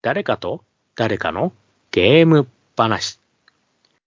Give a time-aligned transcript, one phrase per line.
[0.00, 0.62] 誰かと
[0.94, 1.52] 誰かの
[1.90, 3.18] ゲーム話。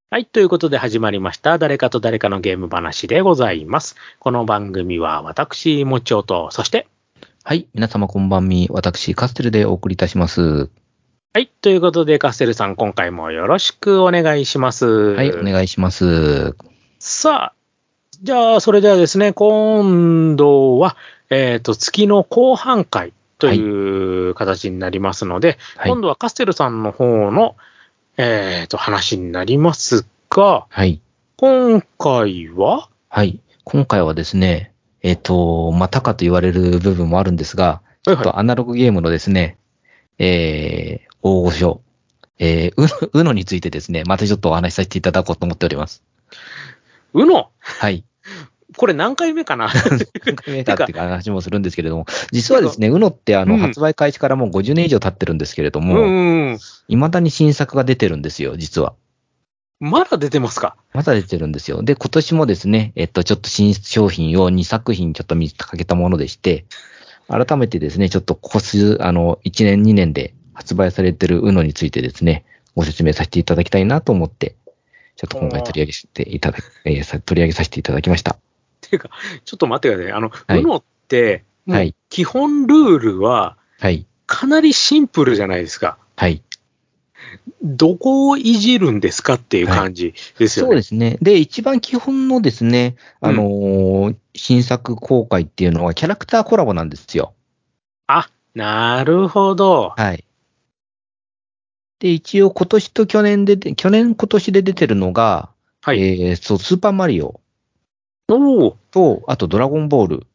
[0.09, 0.25] はい。
[0.25, 1.57] ということで始まりました。
[1.57, 3.97] 誰かと誰かのゲーム話でございます。
[4.19, 6.87] この番組は私、もちおと、そして、
[7.43, 7.67] はい。
[7.73, 8.69] 皆様こんばんみ。
[8.71, 10.69] 私、カステルでお送りいたします。
[11.33, 11.47] はい。
[11.61, 14.85] ということで、カステルさん、今回もよろしくお願いします。
[14.85, 16.55] はい、お願いします。
[16.99, 17.53] さあ、
[18.21, 20.95] じゃあ、それではですね、今度は、
[21.29, 23.11] えっ、と、月の後半回
[23.41, 25.99] という形になりますので、はい今。
[25.99, 27.55] 度はカステルさんの方の、
[28.17, 31.01] えっ、と、話になりますが、はい。
[31.37, 33.41] 今回は、はい。
[33.63, 39.57] 今回はですね、えっ、と、またかと言われる部分もあるんですが、ちょっとアナログゲームのですね、
[40.19, 41.81] えー、大御所、
[42.37, 46.03] えー、う、うのについてですね、またちょっとお話しさせていただこうと思っております。
[47.15, 47.49] うの？
[47.57, 48.05] はい。
[48.77, 49.69] これ何回目かな？
[50.25, 56.59] 何回目かっていうか話もするんですけれども、実はですね、うのってあの、うん発売開始からもう50年以上経ってるんですけれどうも、んうん。
[56.87, 58.93] 未だに新作が出てるんですよ、実は。
[59.79, 60.75] まだ出てますか？
[60.93, 61.83] まだ出てるんですよ。
[61.83, 66.65] で、今年もですね、えっと、ちょっと新商品を2作品ちょっと見かけたものでして、
[67.27, 72.45] 改めてですね、ちょっとここ数、あの、1年2年で発売されてる UNO についてですね、
[72.75, 74.55] ご説明させていただきたいなと思って、
[75.15, 75.93] ちょっと今回取り上げ
[76.25, 78.37] ていただき、え取り上げさせていただきました。
[78.91, 79.09] っていうか、
[79.45, 80.13] ちょっと待ってください。
[80.13, 84.05] あの、はいうのって、はい基本ルールははい。
[84.27, 85.97] かなりシンプルじゃないですか。
[86.15, 86.41] はい。
[87.63, 90.69] どこをいじるんですかっていう感じですよね。
[90.69, 91.17] そうですね。
[91.21, 97.33] で、一番基本のですね、あのー新作公開っていうのはキャラクターコラボなんですよ。
[98.07, 99.93] あ、なるほど。
[99.97, 100.23] はい。
[101.99, 105.49] で、一応今年と去年でで、去年今年で出てるのが、
[105.81, 106.01] はい。
[106.01, 107.41] えーそう、スーパーマリオ
[108.35, 110.27] おおと、あとドラゴンボール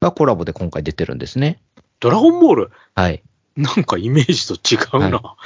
[0.00, 1.58] がコラボで今回出てるんですね。
[2.00, 2.70] ドラゴンボール？
[2.94, 3.22] はい。
[3.56, 5.18] なんかイメージと違うな。
[5.18, 5.36] は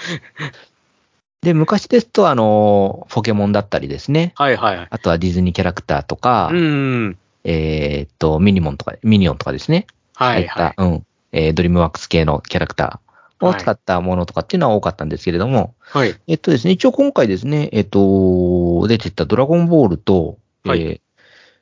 [1.43, 4.33] で、昔ですと、あのーポケモンだったりですね。
[4.39, 4.87] い、はい、はい。
[4.89, 7.19] あとはディズニーキャラクターとか、うん。
[7.45, 9.87] えーっと、ミニモンとか、ミニオンとかですね。
[10.15, 10.75] はい、はい。
[10.79, 11.07] うん。
[11.33, 16.15] えードリームワークス系のキャラクターを使ったものとかっていうのは多かったんですけれども、はい。
[16.29, 21.01] えっとですね、一応今回ですね、えっと、出てったドラゴンボールと、はいえー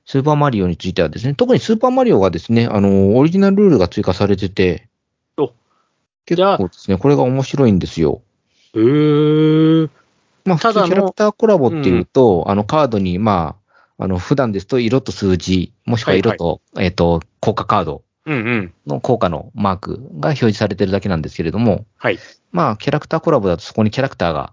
[0.04, 4.88] スーパーマリオについてはですね、特にスーパーマリオがですね、あの、オリジナルルールが追加されてて、
[5.36, 5.52] お
[6.26, 8.22] 結構ですね、これが面白いんですよ。
[8.74, 9.90] へー。
[10.44, 13.56] まあ、普通キャラクターコラボっていうと、あの、カードに、ま
[13.98, 18.74] あ、あの、普段ですと色と数字、もしくは色と、えっと、効果カードうんうん。
[18.86, 22.18] の効果のマークが表示されてるだけなんですけれども、はい。
[22.50, 24.52] まあ、キャラクターコラボだとそこにキャラクターが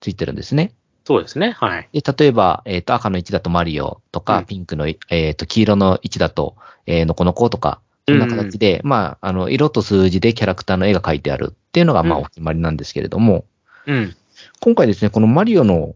[0.00, 0.74] ついてるんですね。
[1.08, 1.52] そうですね。
[1.52, 1.88] はい。
[1.90, 6.54] で、例えば、えっ、と、赤の1だとマリオとか、うんピンクの、えっ、と、黄色の1だと、
[6.84, 13.46] えー、のこのことか、そんな形で、まあ、あの、色と数字でキャラクターの絵が描いてあるっていうのが、まあ、うんお決まりなんですけれども、
[13.86, 14.14] うん。
[14.60, 15.94] 今回ですね、このマリオの、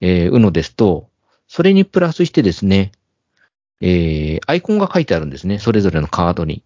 [0.00, 1.10] えー、UNO ですと、
[1.48, 2.92] それにプラスしてですね、
[3.82, 6.62] えー、アイコンが書いてあるんですね、それぞれのカードに。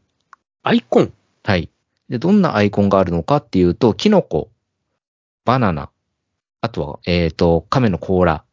[0.62, 1.12] アイコン？
[1.42, 1.68] はい。
[2.08, 4.48] で、どんなアイコンがあるのかっていうと、キノコ、
[5.44, 5.90] バナナ、
[6.60, 8.44] あとは、えっ、と、亀の甲羅、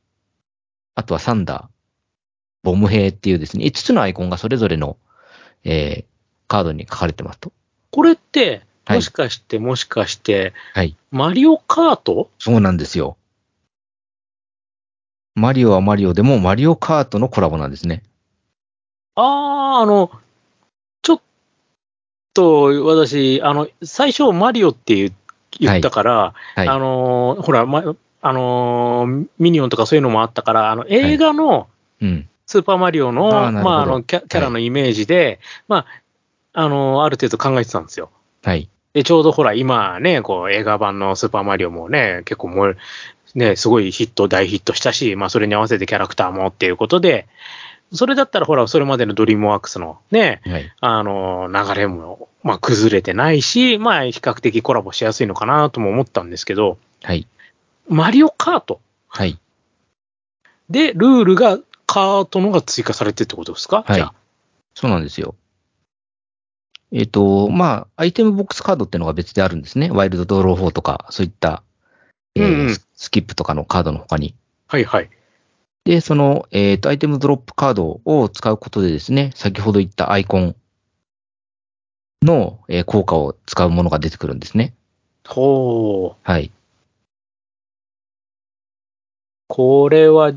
[0.95, 1.67] あとはサンダー、
[2.63, 4.97] ボム兵っていうですね、5つのアイコンがそれぞれの、
[5.63, 6.05] えー、
[6.47, 7.51] カードに書かれてますと。
[7.91, 10.95] これって、はいもしかして、もしかして、はい。
[11.11, 12.29] マリオカート？
[12.39, 13.17] そうなんですよ。
[15.35, 18.01] マリオはマリオでもマリオカートのコラボなんですね。
[19.15, 20.09] あー、あの、
[21.01, 21.21] ちょっ
[22.33, 25.13] と、私、あの、最初マリオって言
[25.59, 26.67] 言ったから、はい。
[26.67, 31.67] あのー、ほら、ま、あのー、ミニオンとかそういうのもあったから、あの、映画の
[32.01, 32.29] うん。
[32.45, 35.85] スーパーマリオの、あーなるほどまあ、あのキャ、キャラのイメージで、まあ、
[36.53, 38.09] あのー、ある程度考えてたんですよ。
[38.43, 38.69] はい。
[38.93, 42.77] で、ちょうどほら、今ね、こう、映画版のスーパーマリオもね、結構もう、
[43.35, 47.27] ね、すごいヒット、大ヒットしたし、まあ、それに合わせてキャラクターもっていうことで、
[47.93, 50.71] それだったらほら、それまでのドリームワークスのね、はい。
[50.81, 57.27] あの、流れも、まあ、崩れてないし、まあ、比較的コラボしやすいのかなとも思ったんですけど、はい。
[57.89, 58.79] マリオカート
[59.09, 59.37] はい。
[60.69, 63.83] で、ルールがカートのが追加されてってことですか？
[63.85, 64.13] はいじゃあ。
[64.75, 65.35] そうなんですよ。
[66.93, 69.89] えっ、と、まあ、アイテムボックスカードっていうのが別であるんですね。
[69.91, 71.63] ワイルドドロー4とか、そういった、
[72.35, 74.35] えーうんうんススキップとかのカードの他に。
[74.67, 75.09] はいはい。
[75.83, 80.55] で、その、えっ、と、アイテムドロップカードを使うことでですね、先ほど言ったアイコン
[82.27, 84.75] の、えー効果を使うものが出てくるんですね。
[85.25, 86.19] ほう。
[86.21, 86.51] はい。
[89.47, 90.33] これは、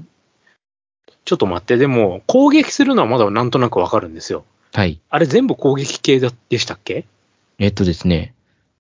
[1.25, 4.45] ちょっと待って、でも、攻撃するのはまだなんとなくわかるんですよ。
[4.73, 5.01] はい。
[5.11, 7.05] あれ全部攻撃系だでしたっけ？
[7.59, 8.35] えっ、とですね、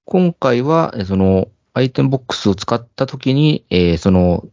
[0.04, 4.46] 今回は、えその、アイテムボックスを使ったときに、えーその、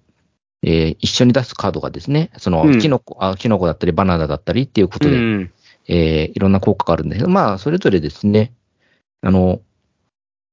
[0.63, 5.51] えー一緒に出すカードがですね、そのうん、キノコ、あ、キノコだったりバナナだったりっていうことで、うん。
[5.87, 8.53] えーいろんな効果があるんですけど、まあ、それぞれですね、
[9.21, 9.61] あの、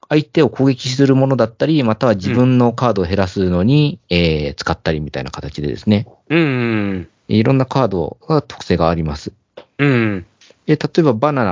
[0.08, 7.08] 相手を攻撃するものだったり、または自分のカードを減らすのに、えー使ったりみたいな形でですね、うん。
[7.28, 9.32] いろんなカードが特性があります。
[9.78, 10.26] うん。
[10.66, 11.50] で、例えばバナナ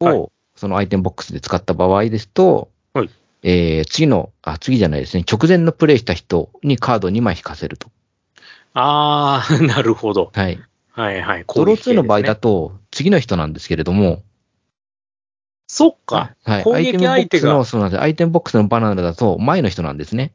[0.00, 3.10] はをそのアイテムボックスで使った場合ですと、はい
[3.42, 7.88] えー次の、あ、次じゃないですね、直前のプレイした人にカード2枚引かせると。
[8.74, 10.30] ああ、 なるほど。
[10.34, 10.60] はい。
[10.92, 11.44] はいはい。
[11.54, 12.79] ドロー2の場合だと。
[12.90, 14.22] と、次の人なんですけれども、
[15.72, 16.34] そっか。
[16.44, 16.64] はい。
[16.64, 18.00] 攻撃相手がそうなんです。
[18.00, 20.32] アイテムボックスのバナナだと、前の人なんですね。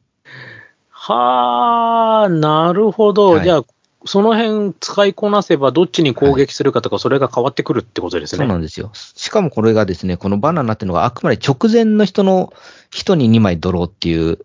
[0.90, 3.32] はあ、なるほど。
[3.32, 3.64] はいじゃあ、
[4.06, 8.38] その辺使いこなせば、どっちに攻撃するかとか、それが変わってくるってことですね。
[8.38, 8.90] そうなんですよ。
[8.94, 12.52] しかもこれがですね、このバナナっていうのがあくまで直前の人の
[12.90, 14.38] 人に2枚ドローっていう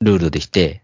[0.00, 0.82] ルールでして、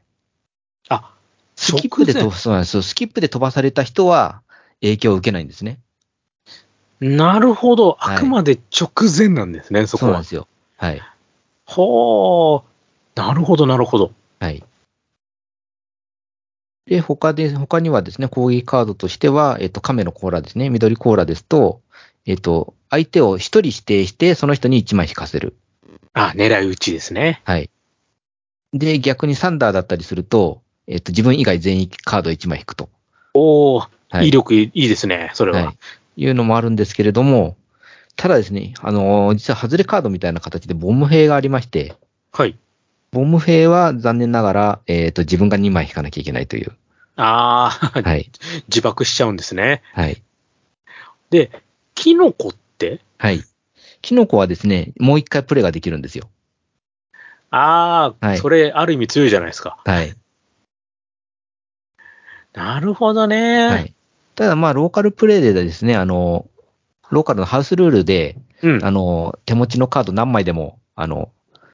[0.89, 1.13] あ、
[1.57, 2.83] スキップで直前飛ばそうなんですよ。
[2.83, 4.43] スキップで飛ばされた人は
[4.83, 5.81] 影響を受けないんですね。
[7.01, 7.97] なるほど。
[7.99, 10.29] はいあくまで直前なんですね、そこはそうなんで。
[10.29, 10.49] すよ。
[10.77, 11.03] はい。
[11.65, 12.63] ほー。
[13.15, 14.13] なるほど、なるほど。
[14.41, 14.65] はい。
[16.87, 20.71] で、他で、他にはですね、攻撃カードとしては、えっと、亀の甲羅ですね。
[20.71, 21.83] 緑甲羅ですと、
[22.27, 25.55] えっと、相手を一人指定して、その人に一枚引かせる。
[26.15, 27.43] あ、狙い撃ちですね。
[27.45, 27.71] はい。
[28.73, 32.89] で、逆にサンダーだったりすると、えっと、自分以外全員カード1枚引くと。
[33.35, 34.29] おー、はい。
[34.29, 35.67] 威力いいですね、それは。
[35.67, 35.79] はい。
[36.19, 37.57] いうのもあるんですけれども、
[38.17, 41.95] ただですね、あのー実は外れカードみたいな形でボム兵がありまして、
[42.33, 42.59] はい。
[43.13, 46.73] ボム兵は残念ながら、えっ、と、自分が2枚引かなきゃいけないという。
[47.17, 48.31] あー、はい。
[48.69, 49.83] 自爆しちゃうんですね。
[49.95, 50.21] はい。
[51.31, 51.51] で、
[51.95, 53.01] キノコって？
[53.17, 53.45] はい。
[54.03, 56.29] キノコはですね、もう一回プレイができるんですよ。
[57.51, 59.79] あー、はいそれ、ある意味強いじゃないですか。
[59.85, 60.15] はい。
[62.53, 63.67] なるほどね。
[63.69, 63.95] はい。
[64.39, 66.47] ただまあ、ローカルプレイでですね、あの、
[67.11, 68.85] ローカルのハウスルールで、うん。
[68.85, 71.33] あの、手持ちのカード何枚でも、あの、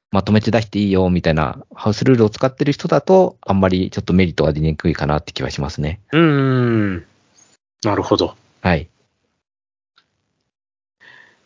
[0.09, 5.99] まとめて出していいよ、みたいなハウスルールを使ってる人だと、あんまりちょっとメリットが出にくいかなって気はしますね。
[6.11, 7.05] うーん。
[7.83, 8.33] なるほど。
[8.63, 8.89] はい。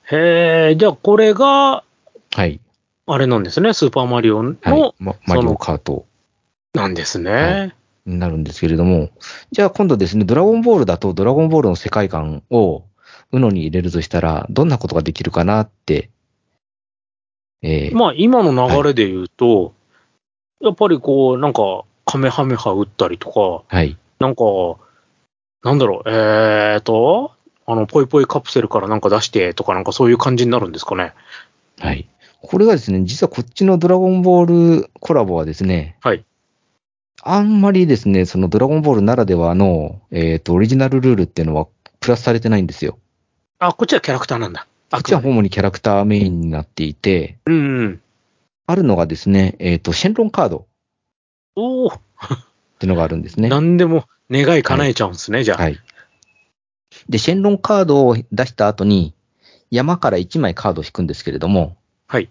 [0.10, 1.83] へえ、じゃあこれが、
[2.31, 2.62] はい。
[3.07, 4.94] あれなんですね、スーパーマリオの、はい。
[5.00, 6.06] まマリオカート
[6.74, 7.31] なんですね。
[7.33, 7.74] は
[8.09, 9.09] になるんですけれども、
[9.51, 12.83] じゃあ今度ですね、ドラゴンボールだと、ドラゴンボールの世界観を、
[13.31, 16.09] うのに入れるとしたら、どんなことができるかなって、
[17.61, 19.73] えーまあ、今の流れで言うと、
[20.61, 23.97] やっぱりこう、なんか、カメハメハ打ったりとか、はい。
[24.19, 24.44] なんか、
[25.63, 27.33] なんだろう、えーと、
[27.65, 31.13] あの、ポイポイカプセルからなんか出してとか、なんかそういう感じになるんですかね。
[31.79, 32.09] はい。
[32.41, 36.25] これがですね、実はこっちのドラゴンボールコラボはですね、はい。
[37.21, 41.68] あんまりですね、そのドラゴンボールならではの、えっ、と、オリジナルルールっていうのは
[42.00, 42.98] プラスされてないんですよ。
[43.60, 44.68] あ、こっちはキャラクターなんだ。
[44.92, 48.01] こっちは主にキャラクターメインになっていて、うんうん。
[48.68, 50.68] あるのがですね、えっ、と、シェンロンカード
[51.56, 51.92] おお、っ
[52.80, 53.50] ていうのがあるんですね。
[53.50, 55.63] なんでも願い叶えちゃうんですね、じゃあ。
[55.63, 55.80] はい。
[57.10, 59.13] で、シェンロンカードを出した後に、
[59.72, 61.75] 山から1枚カードを引くんですけれども、
[62.07, 62.30] はい。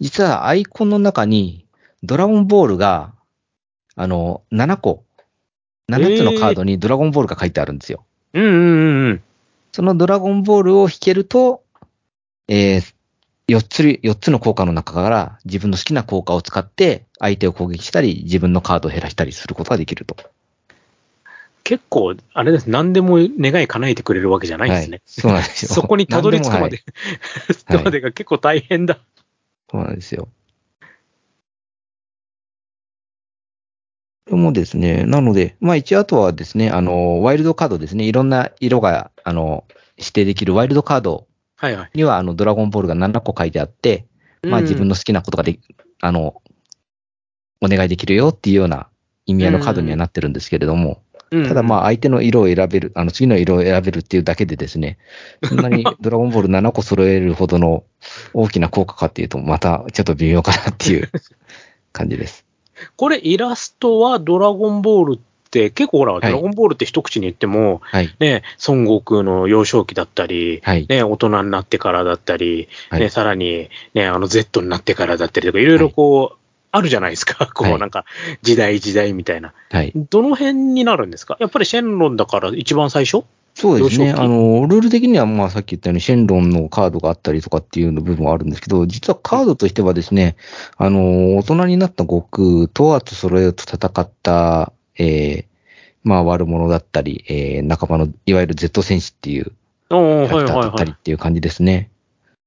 [0.00, 1.64] 実はアイコンの中に、
[2.02, 3.12] ドラゴンボールが、
[3.98, 5.04] あの、7個、
[5.90, 8.04] 7つのカードにドラゴンボールが書いてあるんですよ。
[8.32, 9.22] うんうんうんうん。
[9.72, 11.64] そのドラゴンボールを引けると、
[12.46, 12.94] えー、
[13.48, 20.16] 4つ、4つの効果の中から自分の好きな効果を使って相手を攻撃したり、自分のカードを減らしたりすることができると。
[21.64, 22.70] 結構、あれです。
[22.70, 24.98] 何でも願い叶えてくれるわけじゃないんですね。
[24.98, 25.02] はい。
[25.06, 25.68] そうなんですよ。
[25.74, 26.84] そこにたどり着くまで、
[27.66, 29.00] はい までが結構大変だ。
[29.70, 30.28] そうなんですよ。
[34.36, 39.64] もですね、なので、まあ一応あとはですね、あの、ワイルドカードですね、いろんな色が、あの、
[39.96, 41.90] 指定できるワイルドカードはいはい。
[41.94, 44.06] には、あの、ドラゴンボールが7個書いてあって、
[44.42, 45.58] まあ自分の、の好きなことがで、
[46.00, 46.40] あの、
[47.60, 48.88] お願いできるよっていうような
[49.26, 54.98] 意味合いのカードにはなってるんですけれども、ただまあ相手の色を選べる、あの次の色を選べるっていうだけでですね、
[55.44, 57.84] そんなに ドラゴンボール7個揃えるほどの
[58.32, 61.10] 大きな効果かっていうと、またちょっと微妙かなっていう
[61.92, 62.47] 感じです。
[62.96, 65.18] これイラストはドラゴンボールっ
[65.50, 68.14] て、結構ほら、いドラゴンボールって一口に言っても、はい。
[68.18, 70.86] ね、孫悟空の幼少期だったり、はい。
[70.88, 76.38] ね、大人になってからだったり、はいね、さらに、ね、あの Z になってからだったりとか、いろいろこう、
[76.70, 77.46] あるじゃないですか。
[77.54, 78.04] こう、はいなんか、
[78.42, 79.54] 時代時代みたいな。
[79.70, 79.92] はい。
[79.94, 81.36] どの辺になるんですか？
[81.40, 83.24] やっぱりシェンロンだから一番最初？
[83.58, 84.12] そうですね。
[84.12, 90.36] あの、ルール的には、まあさっき言ったように、シェンロンのカードがあったりとかっていうの部分はあるんですけど、実はカードとしてはですね、
[90.76, 95.44] あの、大人になった悟空とアとそれと戦った、えー、
[96.04, 100.86] まあ悪者だったり、えー、仲間の、いわゆる Z 戦士っていうキャラクターだったはいはいはい。
[100.86, 101.90] りっていう感じですね。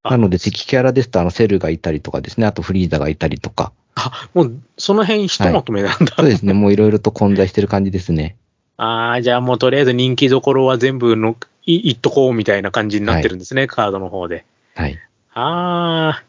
[0.04, 6.16] あなので、敵キャラですと、あの、セルがいたりとかですね、あとフリーザがいたりとか、あ、もう、その辺ひとまとめなんだ。
[6.16, 8.38] そうですね、もういろいろと混在してる感じですね。
[8.78, 11.36] ああ、じゃあもうとりあえず人気どころは全部の
[11.66, 14.46] いいっとこうみたいな感じになってるんですね、カードの方で。
[14.76, 14.98] はい。
[15.34, 16.24] ああ、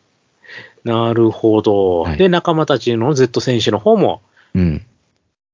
[0.85, 4.21] なるほど、はいで、仲間たちの Z 選手の方も、
[4.55, 4.87] うん。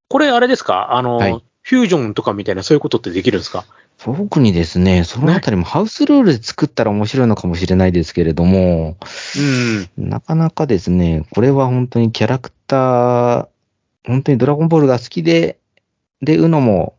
[0.08, 0.94] これあれですか？
[0.94, 3.66] あの、はいフュージョンとかみたいなそういうことってできるんですか？
[3.98, 8.96] 特にですね、そのあたりもハウスルールで作ったら面白いのかもしれないですけれども、
[9.98, 10.08] うん。
[10.08, 13.48] なかなかですね、これは本当にキャラクター、
[14.06, 15.58] 本当にドラゴンボールが好きで、
[16.22, 16.96] で、うのも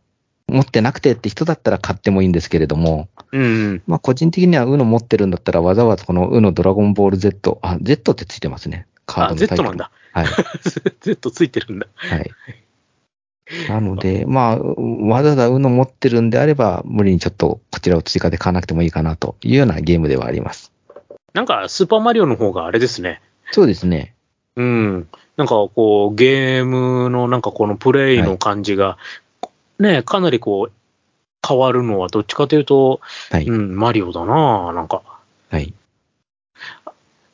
[0.48, 3.82] 持ってなくてって人だったら買ってもいいんですけれども、うん。
[3.86, 8.86] まあ個人的にはうの持ってるんだったらわざわざこのうのドラゴンボール Z、あ、Z ってついてますね。
[9.06, 9.68] カーあ、ドのタイト Z ル。
[9.68, 9.90] なんだ。
[10.12, 10.26] はい。
[11.00, 11.86] Z ついてるんだ。
[11.94, 12.30] はい。
[13.68, 20.72] なので、まあ、わざわざうの持ってるんであれば、無理にちょっとこちらを追加で買わなくてもいいかなというようなゲームではあります。
[21.32, 23.20] なんか、スーパーマリオの方があれですね。
[23.50, 24.14] そうですね。
[24.56, 25.08] うん。
[25.36, 28.98] なんかこう、ゲームのなんかこのプレイの感じが、
[29.78, 30.72] ね、かなりこう、
[31.46, 33.46] 変わるのはどっちかというと、はい。
[33.46, 35.02] うん、マリオだななんか。
[35.50, 35.72] はい。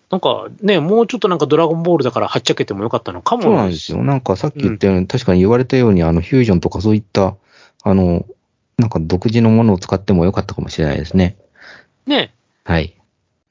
[0.09, 4.03] なんかね、もうちょっとなんかドラゴンボールだからはっちゃけてもよかったのかもそうなんですよ。
[4.05, 7.37] なんかさっき言ったように、確かに言われたように、あの、フュージョンとかそういった、
[7.83, 8.25] あの、
[8.79, 11.37] なんか独自のものを使ってもよかったかもしれないですね。
[12.07, 12.33] ね、
[12.65, 12.95] はい。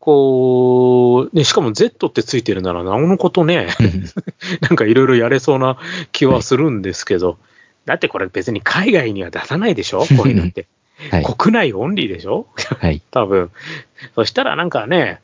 [0.05, 3.69] こう、ね、しかも Z ってついてるなら、なおのことね、
[4.61, 5.77] なんかいろいろやれそうな
[6.11, 7.39] 気はするんですけど、
[7.85, 10.01] だってこれ別に海外には出さないでしょ？
[10.15, 10.67] こういうのって。
[11.09, 11.25] はい。
[11.25, 12.45] 国内オンリーでしょ？
[12.79, 13.01] はい。
[13.09, 13.49] 多分。
[14.13, 15.21] そしたらなんかね、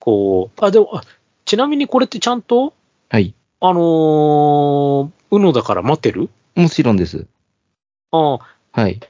[0.00, 1.02] こう、あ、でも、あ
[1.44, 2.72] ちなみにこれってちゃんと、
[3.10, 3.34] はい。
[3.60, 6.30] あのー、うのだから待ってる？
[6.54, 7.26] もちろんです。
[8.12, 8.38] あ
[8.72, 9.00] はい。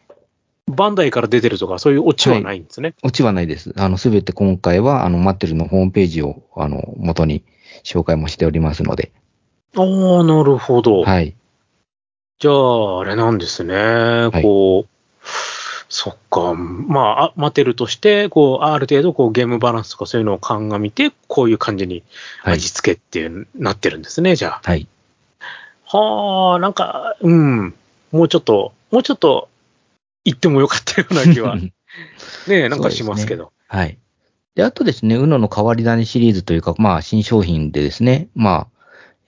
[0.67, 2.95] バンダイから出てるとか、そういうオチはないんですね？
[3.03, 3.73] オチはないです。
[3.77, 7.45] あの、すべて今回は、あの、待ってるのホームページを、あの、元に
[7.85, 9.13] 紹介もしておりますので。
[9.77, 11.03] ああ、なるほど。
[11.03, 11.35] はい。
[12.39, 13.75] じゃあ、あれなんですね。
[14.41, 15.27] いこう、
[15.89, 16.55] そっか。
[16.55, 22.03] まあ、あ待てるとして、こう、ある程度、こう、ゲームバランスとかそういうのを鑑みて、こういう感じに
[22.43, 22.71] はい味。
[22.73, 24.61] 付けっていう、なってるんですね、じゃあ。
[24.65, 24.89] はい。
[25.85, 27.75] はあ、なんか、うん。
[28.11, 29.49] もうちょっと、もうちょっと、
[30.27, 31.71] 言ってもよかったような気は、 ね
[32.49, 33.53] え、なんかしますけど。
[33.69, 33.97] はい。
[34.57, 38.67] で、あとですね、うのの変わり種シリーズというか、まあ、新商品でですね、まあ、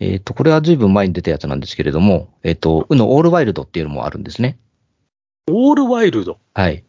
[0.01, 4.59] えっ、と、これは随分前に出たやつなんですけれども、えっ、と、うのオールワイルドっていうのもあるんですね。
[5.49, 6.39] オールワイルド。
[6.55, 6.85] はい。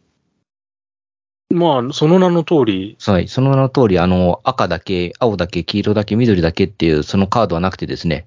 [1.52, 3.28] まあ、その名の通り、はい。
[3.28, 8.26] その名の通り、あの、赤だけ、青だけ、黄色だけ、緑だけっていう、そのカードはなくてですね、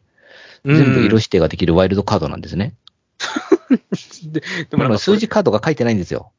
[0.66, 2.74] 全部色指定ができるワイルドカードなんですね。
[4.32, 6.32] でも数字カードが書いてないんですよ。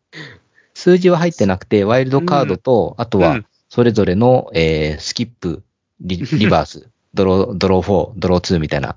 [0.74, 5.62] 数字は入ってなくて、ワイルドカードと、あとはうん、それぞれの、えースキップ、
[6.00, 8.96] リ リバース、ドロー、ドロー4、ドロー2みたいな。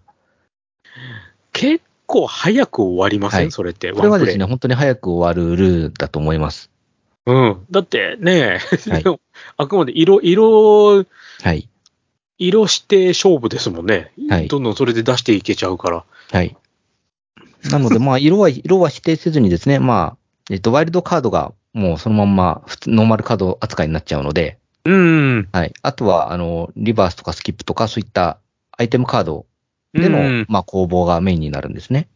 [1.53, 3.91] 結構早く終わりません、はいそれって？
[3.91, 6.69] これはですね、本当に早く終わるルールだと思います。
[7.25, 7.65] うん。
[7.69, 9.19] だってね、はい
[9.57, 11.67] あくまで色、色、はい。
[12.39, 14.11] 色指定勝負ですもんね。
[14.29, 16.05] はいどんどんそれで出していけちゃうから。
[16.31, 16.55] はい。
[17.71, 20.17] なので、まあ、色は、色は指定せずにですね、まあ、
[20.49, 25.49] えっと、ワイルドカードがもうそのまんま、普通、ノーマルカード扱いになっちゃうので、うん。
[25.51, 25.73] はい。
[25.81, 28.39] あとは、あの、リバースとかスキップとか、そういった
[28.71, 29.45] アイテムカード
[29.93, 32.07] での、うんまあ、攻防がメインになるんですね。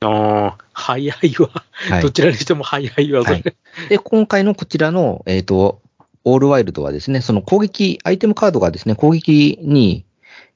[0.00, 1.50] ああ、早いわ。
[1.88, 2.10] はいど。
[2.10, 3.34] ちらにしても早いわ、それ。
[3.36, 3.44] はい
[3.88, 5.80] で、今回のこちらの、えっ、と、
[6.24, 10.04] オールワイルドはですね、その攻撃、アイテムカードがですね、攻撃に、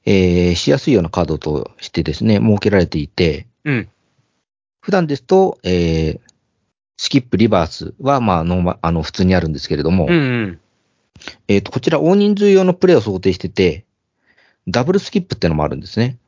[0.05, 3.89] えーしやすいようなカードとしてですね、設けられていて、うん。
[4.81, 6.31] 普段ですと、えー
[7.03, 10.59] スキップ、リバースは、まあ、ノーマあの、普通にあるんですけれども、うんうん。
[11.47, 13.85] えっ、と、こちら大人数用のプレイを想定してて、
[14.67, 16.19] ダブルスキップっていうのもあるんですね。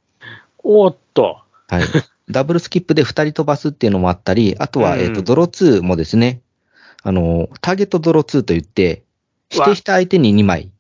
[0.63, 1.37] おっと。
[1.67, 1.83] はい。
[2.27, 6.41] ダブルスキップで2人飛ばすっていうのもあったり、あとは、うんえっ、と、ドロー2もですね、
[7.03, 9.03] あの、ターゲットドロー2と言って、
[9.51, 10.71] 指定した相手に2枚。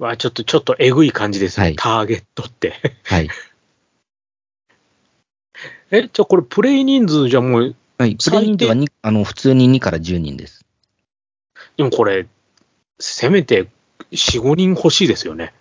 [0.00, 1.66] わ、ちょっと、ちょっとえぐい感じですね。
[1.66, 2.74] はいターゲットって。
[3.04, 3.28] はい。
[5.90, 8.16] え、じゃあこれプレイ人数じゃもう、はい。
[8.16, 10.64] プレイ人数はにあの、普通に2から10人です。
[11.76, 12.26] でもこれ、
[12.98, 13.68] せめて
[14.12, 15.52] 4、5人欲しいですよね。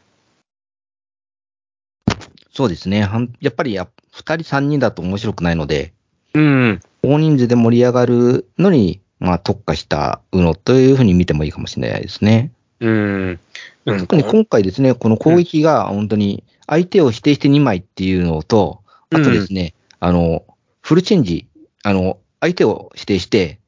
[2.52, 3.08] そうですね。
[3.42, 5.94] やっぱりや、2人3人だと面白くないので、
[6.34, 6.80] うん。
[7.02, 12.52] 大人数で盛り上がるのに、まあ、特化した UNO というふうに見てもいいかもしれないですね。
[12.80, 13.40] うん。
[13.86, 20.46] うん特に今回ですね、この攻撃が本当に相手を否定して2枚っていうのと、あとですね、あの、
[20.82, 21.48] フルチェンジ、
[21.84, 23.60] あの、相手を指定して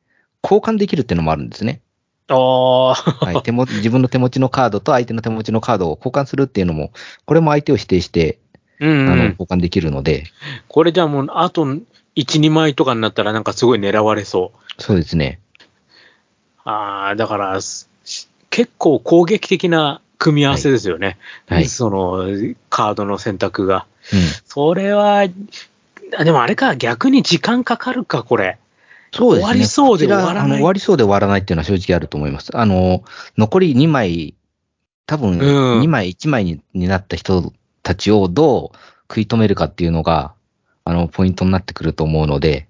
[0.43, 1.81] 交換できるっていうのもあるんですね。
[2.27, 2.93] ああ、
[3.25, 6.91] はい、手も自分の手持ちのカードと相手の手持ちのカードを交換するっていうのも、
[7.25, 8.39] これも相手を指定して、
[8.79, 9.29] うんあの、うん。
[9.31, 10.25] 交換できるので、
[10.67, 11.81] これじゃあもう、あと1、
[12.15, 14.81] 2枚とかになったらなんかすごい狙われそう。
[14.81, 15.39] そうですね。
[16.63, 17.89] ああ、だから、す
[18.49, 21.17] 結構攻撃的な組み合わせですよね。
[21.47, 22.25] はいその、
[22.69, 23.85] カードの選択が。
[24.13, 24.19] うん。
[24.45, 25.25] それは、あ
[26.23, 28.57] でもあれか、逆に時間かかるか、これ。
[29.13, 29.51] そうですね。
[29.51, 32.55] 終わりそうで終わらないあの終わりそうで終わらないっていうのは正直あると思います。
[32.55, 33.03] あの、
[33.37, 34.35] 残り2枚、
[35.05, 37.51] 多分うん2枚、1枚にになった人
[37.83, 38.77] たちをどう
[39.09, 40.33] 食い止めるかっていうのが、
[40.85, 42.67] あの、ポイントになってくると思うので、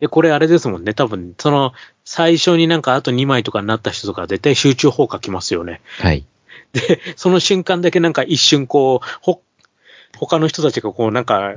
[0.00, 0.94] で、これあれですもんね。
[0.94, 1.72] 多分、その、
[2.04, 5.80] 最初になんかあと2枚とかになった人とか絶対集中砲火きますよね。
[6.00, 6.26] はい。
[6.72, 9.42] で、その瞬間だけなんか一瞬こう、ほ、
[10.18, 11.54] 他の人たちがこうなんか、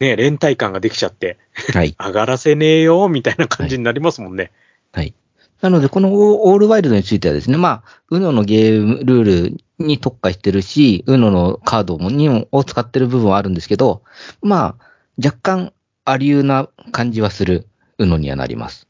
[0.00, 1.38] ね、連帯感ができちゃって、
[1.72, 1.96] はい。
[2.00, 4.52] 上がらせねえよ、みたいな感じになりますもんね。
[4.92, 5.14] はい。
[5.62, 14.02] なので、このオールワイルドについてはですね、まあ、UNO のゲームルールに特化してるし、UNO のカードもにもを使ってる部分はあるんですけど、
[14.42, 14.86] まあ、
[15.24, 15.72] 若干、
[16.04, 17.66] ありうな感じはする
[17.98, 18.86] UNO にはなります。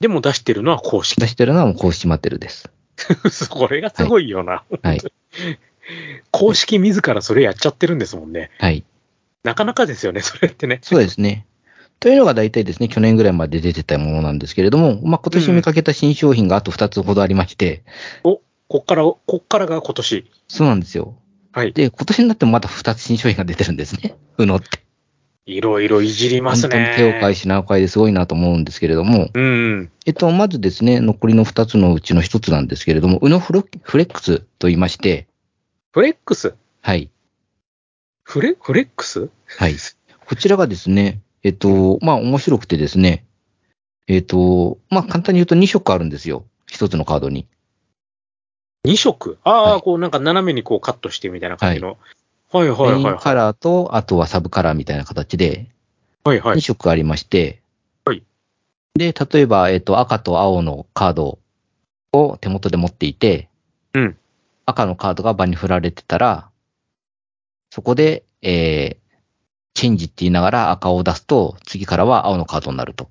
[0.00, 1.20] でも出してるのは公式。
[1.20, 2.70] 出してるのはもう公式マテルです。
[3.50, 4.64] これがすごいよな。
[4.82, 5.00] はい。
[6.30, 8.50] 公式自らそれやっちゃってるんですもんね。
[8.58, 8.84] はい。
[9.44, 10.80] なかなかですよね、 それってね。
[10.82, 11.46] そうですね。
[12.00, 17.84] というのが大体ですね、去年ぐらいまで出てたものなんですけれども、まあ、今年見かけた新商品があと2つほどありまして、
[18.24, 20.30] お、こっから、こっからが今年。
[20.48, 21.14] そうなんですよ。
[21.52, 21.72] はい。
[21.72, 24.16] で、今年になってもまた2つ新商品が出てるんですね。
[24.38, 24.82] UNO って。
[25.44, 26.94] いろいろいじります本当にね。
[26.96, 29.90] 手を変え品を変えですごいなと思うんですけれども、うん。
[30.06, 35.26] えっと、まずですね、残りの2つのうちの1つなんですけれども、フロフレックスと言いまして、
[35.92, 36.54] フレックス？
[36.80, 37.10] はい。
[38.24, 39.28] フレ、フレックス？
[39.46, 39.76] はい。
[40.26, 43.24] こちらがですね、えっと、まあ、面白くてですね、
[44.06, 46.44] えっと、まあ、簡単に言うと2色あるんですよ。
[46.70, 47.46] 1つのカードに。
[48.86, 49.38] ?2 色？
[49.44, 51.98] ああ、はいこうなんか斜めにこうカットしてみたいな感じの。
[52.50, 55.68] はい、はい、はいメインカラーと、あとはサブカラーみたいな形で、
[56.24, 56.40] はい。
[56.40, 56.60] はい、は2い。
[56.62, 57.60] 色ありまして、
[58.04, 58.22] はい。
[58.94, 61.38] で、例えば、えっと、赤と青のカード
[62.12, 63.48] を手元で持っていて、
[63.94, 64.16] うん。
[64.64, 66.48] 赤のカードが場に振られてたら、
[67.72, 69.16] そこで、えー、
[69.72, 73.08] チェンジって言いながら赤を出すと、次からは青のカードになると。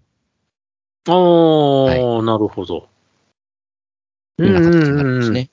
[1.08, 2.88] ああ、なるほど。
[4.38, 5.50] いうような形になるんですね。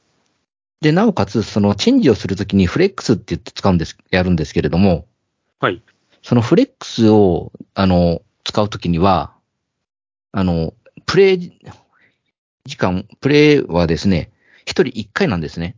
[0.83, 5.07] で、なおかつ、そのチェンジをするときにフレックスって言って使うんです、やるんですけれども、
[5.59, 5.83] はい。
[6.23, 9.33] そのフレックスを、あの、使うときには、
[10.33, 10.75] あの、
[11.07, 11.59] プレイ
[12.67, 14.31] 時間、プレイはですね、
[14.67, 15.77] 一人一回なんですね。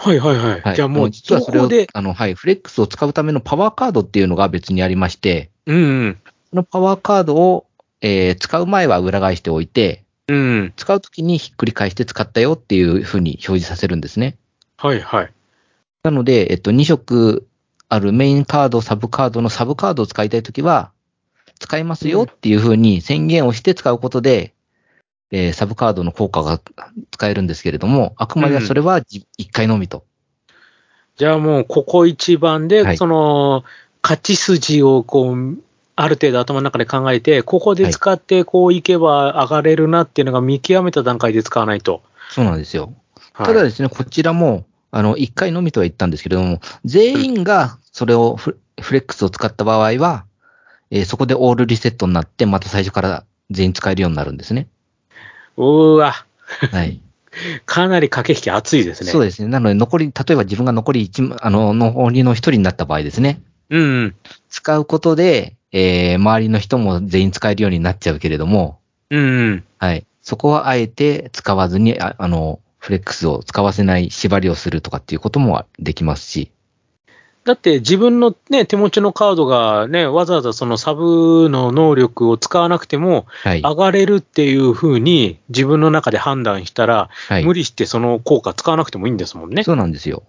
[0.00, 0.60] はい、はい、はい。
[0.62, 0.76] はい。
[0.76, 6.18] じゃあもう、の実はそれをあの、はい、フレックスを使うためのパワーカードっていうのが別にありまして、うん、
[6.50, 7.66] そのパワーカードを、
[8.00, 10.72] えー使う前は裏返しておいて、うん。
[10.76, 14.38] 使うときにひっくり返して使ったよっていうふうに表示させるんですね。
[14.78, 15.32] はい、はい。
[16.02, 17.46] なので、えっと、2色
[17.90, 20.92] あるメインカード、サブカードのサブカードを使いたいときは、
[21.58, 24.54] 使いますよっていうふうに宣言をして使うことで、
[25.30, 26.60] えーサブカードの効果が
[27.10, 30.04] 使えるんですけれども、あくまでそれは1回のみと。
[31.16, 33.64] じゃあもう、ここ一番で、はいその、
[34.02, 35.58] 勝ち筋をこう、
[35.94, 42.02] ある程度頭の中で考えて、ここで使ってこういけば上がれるなっていうのが見極めた段階で使わないと。
[42.30, 42.94] そうなんですよ。
[43.32, 50.24] はいただですね、こちらも、あの、1回のみとは言ったんですけれども、全員がそれをフフレックスを使った場合は、
[50.90, 54.68] えーそこでオールリセットになって、また最初から全員使えるようになるんですね。
[55.60, 56.14] うーわ、
[56.72, 57.00] はい。
[57.64, 59.06] かなり駆け引き熱いですね。
[59.06, 59.48] でそうですね。
[59.48, 63.40] なので、残り、例えば自分が残り1、あの、残りの1人になった場合ですね。
[63.70, 63.76] す。
[63.76, 64.14] うん。
[64.48, 69.64] 使うことで、えー周りの人も全員使えるようになっちゃうけれども、うん。
[69.78, 70.04] はい。
[70.22, 76.50] そこはあえて使わずに、ああの、フレックスを使わせない縛りをするとかっていうこともできますし、
[77.44, 83.62] だって自分のね、手持ちのカードがね、わざわざそのサブの能力を使わなくてもはい。
[83.62, 87.54] 上がれるっていうふうに自分の中で判断したら、はい無。
[87.54, 89.64] 理してその効果使わなくてもいいんですもんね。
[89.64, 90.22] そうなんですよ。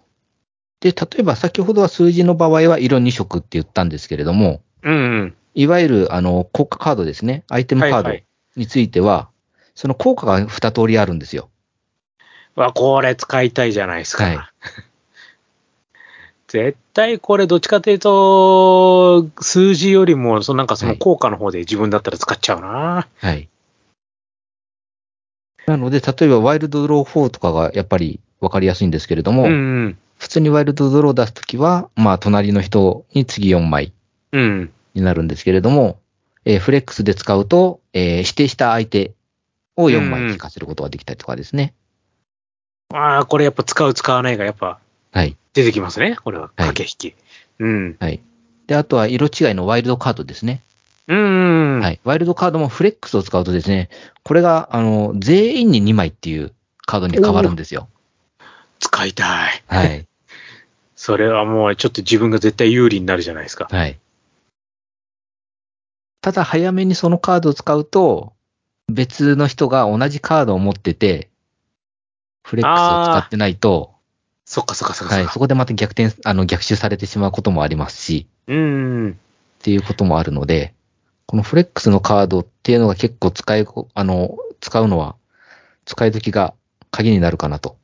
[0.80, 5.36] で、例えば先ほどは数字の場合は色2色って言ったんですけれども、うんうん。
[5.54, 7.43] いわゆる、あの、効果カードですね。
[7.50, 8.24] アイテムカードはいはい
[8.58, 9.30] については、
[9.76, 11.50] その効果が2通りあるんですよ。
[12.56, 14.24] わ、これ使いたいじゃないですか。
[14.26, 14.38] はい
[16.52, 23.08] 絶対これどっちかというと、数字よりも、そのなんかその効果の方で自分だったら使っちゃうな。
[23.20, 23.48] はい。
[25.66, 29.54] なので、例えばワイルドドロー4とかがやっぱりわかりやすいんですけれども、うんう
[29.88, 29.98] ん。
[30.18, 33.94] 普通にワイルドドロー出すときは、まあ、隣の人に次4枚
[34.34, 34.74] うん。
[34.94, 36.00] になるんですけれども、
[36.44, 39.14] えーフレックスで使うと、えー指定した相手
[39.78, 41.74] を4枚引かせることができたりとかですね。
[42.94, 45.36] ああ、これやっぱ使う使わないがやっぱはい。
[45.54, 46.15] 出てきますね。
[46.24, 47.15] これは駆け引き。
[47.60, 47.97] うん。
[48.00, 48.21] はい。
[48.67, 50.62] で、あとは色違いのワイルドカードですね。
[51.08, 51.80] うん。
[51.82, 52.00] はい。
[52.04, 53.89] ワイルドカードもフレックスを使うとですね、
[54.24, 56.54] これが、あの、全員に2枚っていう
[56.86, 57.89] カードに変わるんですよ。
[58.80, 59.63] 使いたい。
[59.67, 60.08] はい。
[60.95, 63.67] それはもうちょっと自分が絶対有利になるじゃないですか。
[63.69, 64.00] はい。
[66.21, 68.34] ただ、早めにそのカードを使うと、
[68.88, 71.30] 別の人が同じカードを持ってて、
[72.43, 73.95] フレックスを使ってないと、
[74.46, 75.30] そっかそっかそっかそはい。
[75.32, 79.12] そこでまた逆転、あの、逆襲されてしまうこともありますし、うん。
[79.12, 79.14] っ
[79.64, 80.74] ていうこともあるので、
[81.26, 85.16] このフレックスのカードっていうのが結構使い、あの、使うのは、
[85.86, 86.54] 使い時が
[86.92, 87.78] 鍵になるかなと。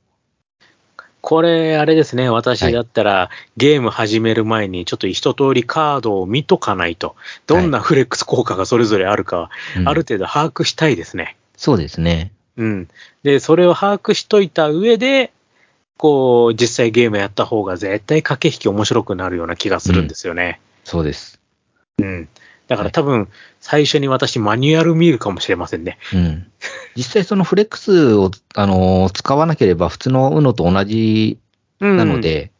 [1.21, 2.29] これ、あれですね。
[2.29, 7.15] 私だったら、ゲーム始める前に、ちょっと一通りカードを見とかないと、
[7.47, 11.35] どんなフレックス効果がそれぞれあるか、うんある程度把握したいですね。
[11.57, 12.31] そうですね。
[12.55, 12.87] うん。
[13.23, 15.31] で、それを把握しといた上で、
[15.97, 20.59] こう、実際ゲームやった方が絶対駆け引き面白くなるような気がするんですよね。
[20.83, 21.39] そうです。
[21.99, 22.29] うん。
[22.67, 23.27] だから多分、
[23.59, 25.97] 最初に私マニュアル見るかもしれませんね。
[26.13, 26.47] うん。
[26.95, 31.39] 実際そのフレックスを、あの、使わなければ普通の UNO と同じ
[31.79, 31.97] うん。
[31.97, 32.51] なの、で、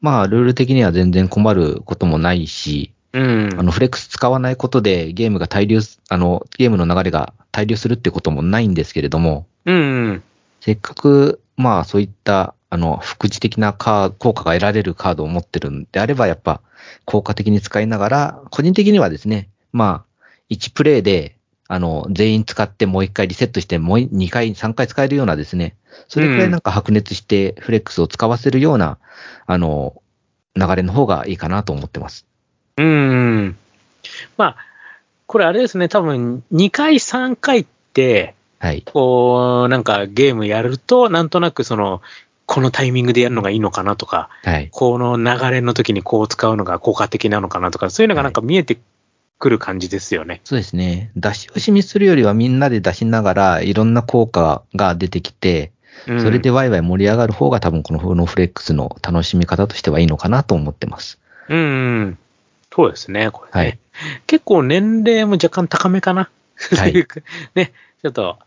[0.00, 3.50] まあ、ルール的には全然困ることもないし、うん。
[3.58, 10.22] あの、フレックス使わないことでゲームが滞留す、あの、ゲームの流れが滞留するってこともないんですけれども、うん。
[10.60, 16.60] せっかく、まあ、そういった、あの、副次的なカー効果が得られるカードを持ってるんであれば、やっぱ、
[17.04, 21.36] 効果的に使いながら、個人的にはですね、まあ、1プレイで、
[21.68, 25.76] あの、全員使ってもう1回リセットして、もう2回、3回使えるようなですね、
[26.08, 28.98] それくらいなんか白熱してフレックスを使わせるような、
[29.46, 30.00] あの、
[30.56, 32.26] 流れの方がいいかなと思ってます。
[32.76, 33.56] うん。
[34.36, 34.56] まあ、
[35.26, 38.82] これあれですね、多分、2回、3回って、はい。
[38.84, 42.02] こう、なんかゲームやると、なんとなくその、
[42.50, 44.68] このタイミングでやるのがいいのかなとか、はい。
[44.72, 48.80] この流れの時にこう使うのが効果的なのかなとか、そういうのがなんか見えて
[49.38, 50.40] くる感じですよね。
[50.42, 51.12] そうですね。
[51.14, 55.70] 出し惜しみするよりはみんなで出しながら、いろんな効果が出てきて、
[56.08, 61.20] うんそれでワイワイ盛り上がる方が多分このフノフレックスの楽しみ方としてはいいのかなと思ってます。
[61.48, 62.18] うんうん。
[62.74, 63.52] そうですね、これね。
[63.52, 63.78] はい
[64.26, 66.30] 結構年齢も若干高めかな。
[66.76, 66.94] はい
[67.54, 68.38] ね、ちょっと、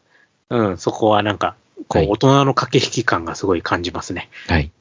[0.50, 1.56] うん、そこはなんか、
[1.88, 4.30] こはいう、大人の駆け引き感がすごい感じますね。
[4.48, 4.72] はい。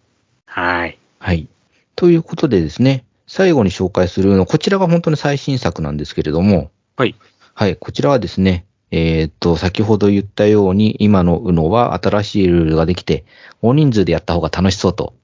[0.46, 0.98] はい。
[1.18, 1.48] はい。
[1.96, 7.14] ということでですね、最後に紹介するの、こちらが本当に最新作なんですけれども、はい。
[7.54, 13.24] はい、こちらはですね、えーっと、先ほど言ったように、今の UNO は新しいルールができて、
[13.62, 15.14] 大人数でやった方が楽しそうと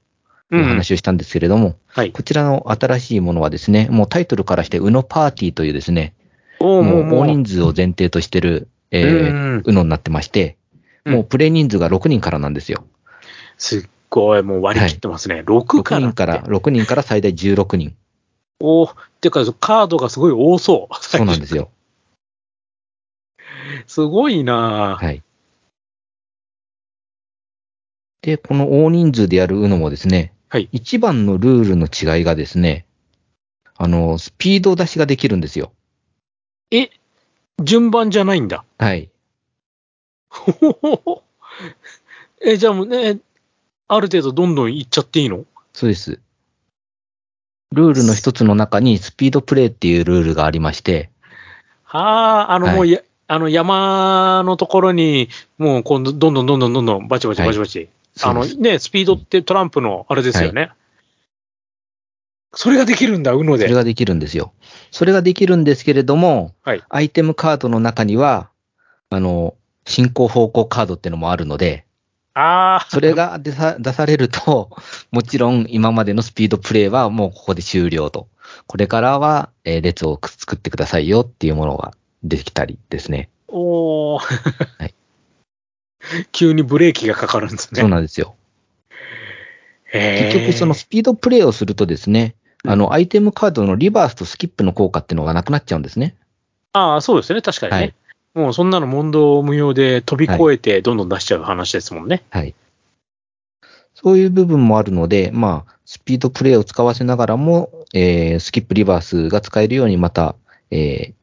[0.51, 2.11] いう話をしたんですけれども、はい。
[2.11, 6.13] こちらの新しいものはですね、もうタイトルからして UNO パーティーというですね、
[6.59, 10.58] もう大人数を前提としてる、えうんー、UNO になってまして、うん
[11.05, 12.85] もうプレイ人数が6人からなんですよ。
[13.57, 15.43] すっごい、もう割り切ってますね。
[15.45, 16.07] 6 6からって。
[16.07, 17.95] 人から、6人から最大16人。
[18.59, 20.95] おーってか、カードがすごい多そう。
[21.01, 21.69] そうなんですよ。
[23.87, 25.23] すごいなぁはい。
[28.21, 30.67] で、この大人数でやる UNO もですね、はい。
[30.71, 32.85] 一番のルールの違いがですね、
[33.75, 35.71] あの、スピード出しができるんですよ。
[36.71, 36.89] え、
[37.63, 38.65] 順番じゃないんだ。
[38.77, 39.09] はい。
[40.39, 41.23] ほほほほ
[42.41, 43.19] え、じゃあもうね、
[43.87, 45.45] ある程度どんどんいっちゃっていいの？
[45.73, 46.19] そうです。
[47.71, 51.09] ルールの一つの中にスピードプレイっていうルールがありまして、
[51.83, 57.89] はあ、あの、はいもうや、あの、山のところに、もう、今度、どんどんどんどんどんどん、バチバチバチバチ。
[58.21, 60.71] あの、そうですね、スピードってトランプの、あれですよね。
[62.53, 63.63] それができるんだ、UNO で。
[63.63, 64.51] それができるんですよ。
[64.91, 68.49] それができるんですけれども、はいアイテムカードの中には、
[69.11, 69.55] あの、
[69.89, 71.85] 進行方向カードってのもあるので、
[72.35, 74.69] ああ、それが出さ出されると、
[75.11, 78.27] もちろん今までのスピードプレイはもうここで終了と。
[78.67, 83.29] これからは、えー列を作ってくださいよっていうものができたりですね。
[83.47, 84.19] おー
[84.79, 84.93] はい
[86.31, 87.81] 急にブレーキがかかるんですね。
[87.81, 88.35] そうなんですよ。
[89.91, 96.15] 結局そのスピードプレイをするとですね、あの、アイテムカードのリバースとスキップの効果っていうのがなくなっちゃうんですね。
[96.73, 97.77] ああ、そうですね、確かにね。
[97.77, 97.93] はい
[98.35, 102.23] もうそんなの問答無用で飛び越えてどんどん出しちゃう話ですもんね。
[102.29, 102.53] はい。
[103.95, 110.35] そういう部分もあるので、まあ、スピードプレイを使わせながらも、えースキップリバースが使えるようにまた、
[110.71, 111.13] えー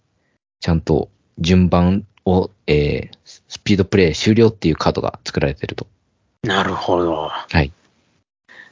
[0.60, 5.86] ちゃんと順番を、えースピードプレイ終了っていうカードが作られてると。
[6.42, 7.28] なるほど。
[7.28, 7.72] はい。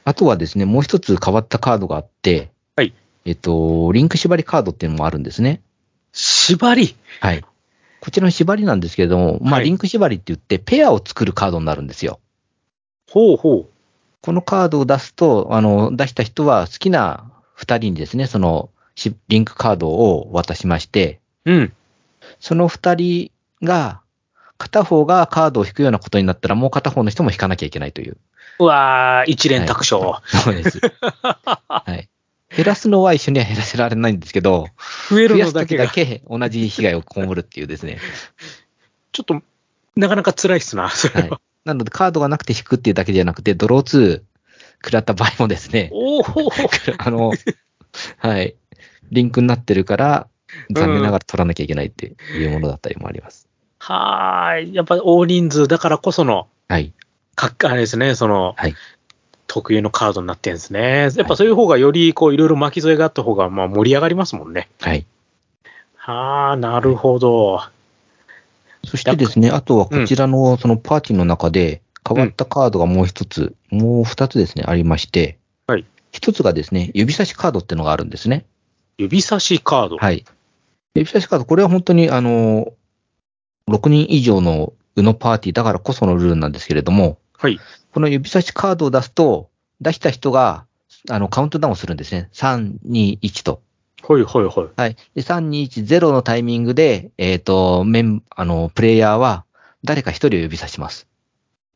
[0.03, 2.93] あとはですね、もう一つ変わったカードがあって、はい。
[3.23, 5.61] えっと、リンク縛りカードっていうのもあるんですね。
[6.11, 6.95] 縛り？
[7.21, 7.43] はい。
[8.05, 12.19] こちらの縛りなんですけれども、まあ、はいリンク縛りって言って、ペアを作るカードになるんですよ。
[13.09, 13.67] ほうほ
[14.21, 21.51] このカードを出すと、あの、出した人は好きな二人にですね、その、しリンクカードを渡しまして、う。
[21.51, 21.73] うん。
[22.39, 23.31] その二人
[23.63, 24.01] が、
[24.59, 28.17] 片方がカードを引くようなことになったら、もう片方の人も引かなきゃいけないという。
[28.59, 29.99] うわー、一連卓勝。
[30.27, 30.79] そうです。
[31.67, 32.07] はい。
[32.55, 34.67] 減らすのは一緒には減らせられないんですけど、
[35.09, 37.99] 増えるのだけがだけ同じ被害を被るっていうですね。
[39.11, 39.41] ちょっと、
[39.95, 41.41] なかなか辛いっすな、それはいは。。
[41.65, 44.21] なので、カードがなくて引くっていうだけじゃなくて、ドロー2
[44.83, 46.23] 食らった場合もですね、おお
[46.97, 47.33] あの、
[48.17, 48.55] はい。
[49.11, 50.27] リンクになってるから、
[50.71, 53.49] 残念ながら取らなきゃいけないっていうものだったりもあります。
[53.79, 54.73] はーい。
[54.73, 56.93] やっぱ大人数だからこその、はい。
[57.35, 58.75] かっあれですね、その、はい
[59.47, 61.09] 特有のカードになってるんですね。
[61.15, 64.69] やっぱそういう方がより、こう、いろいろ巻き添えがあった方が、まあ盛り上がりますもんね。
[64.81, 65.05] はい。
[65.95, 67.61] はあ、なるほど。
[68.85, 75.85] そしてですね、あとはこちらのそのパーティーの中で変わったカードがもう一つ、もう二つですね、ありまして、はい。
[76.11, 78.45] 一つがですね、指差しカードっていうのがあるんですね。
[78.97, 79.97] 指差しカード？
[79.97, 80.23] はい。
[80.93, 82.73] 指差しカード、これは本当にあの、
[83.67, 87.59] 6人以上のうのパーティーだからこそのルールなんですけれども、はい。
[87.95, 90.65] この指差しカードを出すと、出した人が、
[91.09, 92.27] あの、カウントダウンをするんですね。
[92.33, 93.61] 3、2、1と。
[94.03, 94.67] ほいほいほい。
[94.75, 94.97] はい。
[95.15, 99.45] で、3、2、1、0のタイミングで、えっ、と、メン、あの、プレイヤーは、
[99.85, 101.07] 誰か一人を指差します。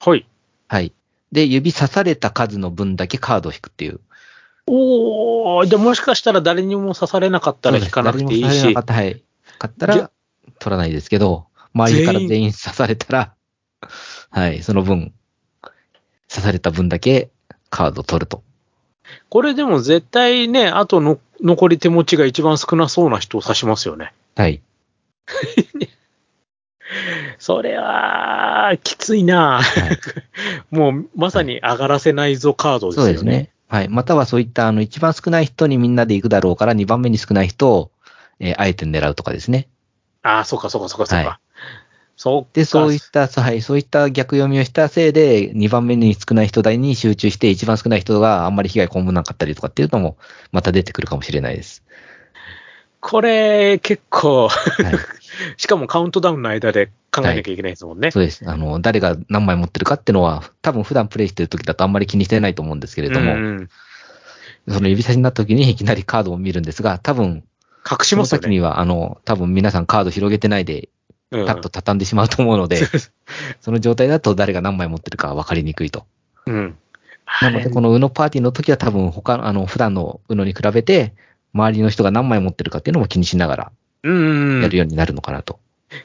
[0.01, 0.27] はい。
[0.67, 0.91] はい。
[1.31, 4.01] で、指さされた数の分だけカードを引くっていう。
[4.67, 9.23] おー、でもしかしたら誰にも刺されなかったら引かなくていいしなかっ、たはい。
[9.57, 10.11] 買ったじゃら、
[10.59, 13.35] 取らないですけど、周りから全員刺されたら、
[14.31, 15.13] はい、その分、
[16.29, 17.29] 刺された分だけ
[17.69, 18.43] カードを取ると。
[19.29, 24.13] これでも絶対ね、あとの残り手持ちが一番少なそうな人を指しますよね。
[24.35, 24.61] はい。
[27.37, 29.99] それは、きついなはい、
[30.75, 33.07] もう、まさに上がらせないぞカードですよね。
[33.07, 33.51] そうですね。
[33.67, 33.89] はい。
[33.89, 37.91] またはそういった、あの、一番少ない人にみんなで行くだろうから、二番目に少ない人を、
[38.39, 39.67] えーあえて狙うとかですね。
[40.23, 41.39] ああ、そうかそうかそうかそうか。
[42.19, 42.49] はいそうか。
[42.51, 50.17] で、そういった、はい、そういった逆読みをしたせいで、2番目に少ない人台に集中して、一番少ない人があんまり被害被らなかったりとかっていうのも、
[50.51, 51.81] また出てくるかもしれないです。
[52.99, 54.55] これ、結構、はい。
[55.55, 58.11] しかもカウントダウンの間で考えなきゃいけないですもんね。
[58.11, 58.43] そうです。
[58.45, 63.69] あの、誰が何枚持ってるかっていうのは、多分普段プレイしてる時だとあんまり気にしてないと思うんですけれども、うん
[64.67, 67.43] その指差しになった時にいきなりカードを見るんですが、多分、
[67.89, 68.43] 隠しそのますよね。
[68.43, 70.89] 時には、あの、多分皆さんカード広げてないで、
[71.31, 72.81] うんパッと畳んでしまうと思うので、
[73.61, 76.05] その状態だと誰が何枚持ってるか分かりにくいと。
[76.47, 76.77] うん。
[77.41, 81.13] なので、この UNO パーティーの時は多分他、あの、普段の UNO に比べて、
[81.53, 83.71] 周りの人が何枚持ってるかっていうのも気にしながら
[84.03, 84.61] うん。
[84.61, 85.59] やるようになるのかなと。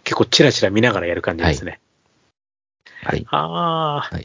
[0.04, 1.80] 結構チラチラ見ながらやる感じですね。
[3.02, 3.26] はい。
[3.30, 4.20] ああ、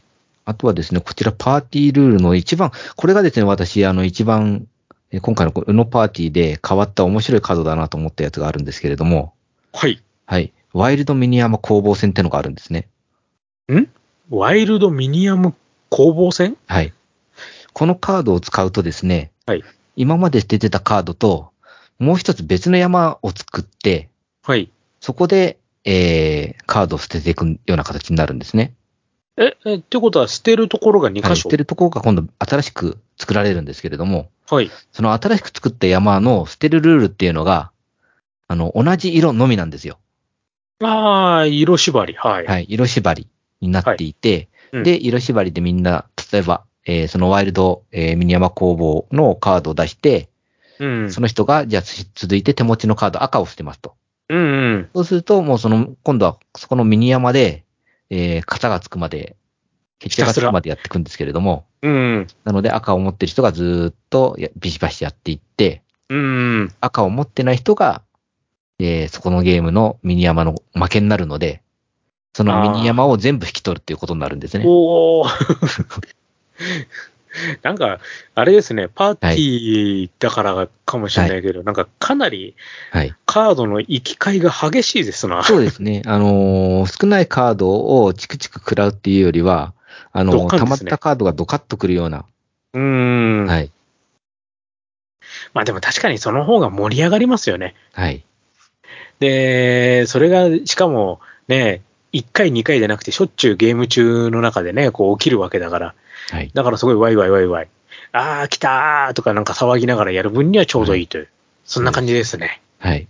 [0.45, 4.67] あとはですね、こちらパーティールールの一番、これがですね、私、あの、一番、
[5.11, 9.33] え今回のこの UNO パーティーで変わった面白いカードだなと思ったやつがあるんですけれども、
[9.73, 10.01] はい。
[10.25, 10.53] はい。
[10.73, 12.87] ワイルドミニアム攻防戦ってのがあるんですね。
[14.29, 15.55] ワイルドミニアム
[15.89, 16.55] 攻防戦？
[16.67, 16.93] はい。
[17.73, 19.63] このカードを使うとですね、はい。
[19.95, 21.49] 今まで出てたカードと、
[21.97, 24.09] もう一つ別の山を作って、
[24.43, 24.71] はい。
[24.99, 28.73] そこで、えー、カードを捨てていくような形になるんですね。
[29.37, 31.35] え、え、ってことは捨てるところが2はい。
[31.35, 34.69] 箇所捨てるところが今度新しく作られるんですけれども、はい。
[34.91, 37.71] その新しく作った山の捨てるルールっていうのが、
[38.47, 39.97] あの、同じ色のみなんですよ。
[40.83, 42.13] ああ、色縛り。
[42.13, 42.45] はい。
[42.45, 42.65] はい。
[42.69, 43.27] 色縛り
[43.61, 50.29] になっていて、うんで、色縛りでみんな、例えば、えーそのワイルド、えーミニヤマ工房のカードを出して、
[50.79, 51.11] うん。
[51.11, 53.95] その人が、じゃあつ続いて手持ちのカード赤を捨てますと。
[54.29, 54.41] うんう
[54.77, 54.89] ん。
[54.93, 57.65] そうすると、もうその、今度はそこのミニヤマで、
[58.09, 59.35] えー型がつくまで、
[59.97, 62.27] 決定がつくまでやっていくんですけれども、うん。
[62.43, 66.71] なので赤を持ってる人がずーっとやビシバシやっていって、うん。
[66.79, 68.03] 赤を持ってない人が、
[68.79, 71.61] えーそこのゲームのミニヤマの負けになるので、
[72.33, 74.63] そのミニヤマを全部引き取るっていうことになるんですね。
[74.67, 76.03] おー。
[77.61, 77.99] なんか、
[78.35, 82.55] あれですね、パーティーだからかもしれないけど、なんかかなり
[82.91, 83.13] はい。
[83.25, 85.43] カードの行き交いが激しいですな。
[85.43, 86.01] そうですね。
[86.05, 89.73] あのー少ないカードをチクチク食らうっていうよりは、
[90.11, 92.25] あのードカンですね溜まったカードがドカッとくるような。
[92.73, 93.45] うん。
[93.45, 93.71] はい。
[95.53, 97.75] まあでも確かにその方が盛り上がりますよね。
[97.93, 98.23] はい。
[99.19, 101.81] で、それが、しかも、ね、
[102.13, 105.95] 1回2回じゃなくてしょっちゅうゲーム中の中でね、こう起きるわけだから、
[106.31, 106.51] はい。
[106.53, 107.69] だからすごいワイワイワイワイ。
[108.11, 111.27] あー、来たーとかなんか騒ぎながらやる分にはちょうどいいという。
[111.65, 112.61] そんな感じですね。
[112.79, 113.07] はい。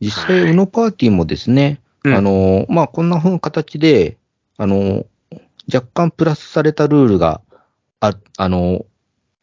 [0.00, 4.16] 実は際、いウノパーティーもですね、うんあの、まあ、こんな風な形で、
[4.56, 5.04] あの、
[5.72, 7.40] 若干プラスされたルールが、
[8.00, 8.86] あ、あの、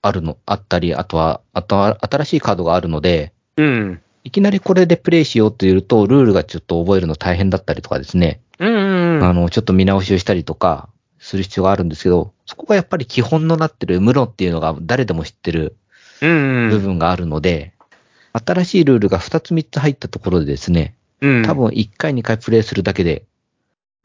[0.02, 4.02] あるの、あったり、あとは、あとは新しいカードがあるので、うん。
[4.28, 9.24] いきなりこれでプレイしようというと、ルールがちょっと覚えるの大変だったりとかですね、うんうんうん。
[9.24, 15.78] あの、ちょっと見直しをしたりとか、する必要があるんですけど、そこがやっぱり基本のなってる、ムロっていうのが誰でも知ってる。
[16.20, 17.72] 部分があるので、
[18.34, 21.46] 新しいルールが2つ3つ入ったところでですね、うん。
[21.46, 23.24] 多分1回2回プレイするだけで、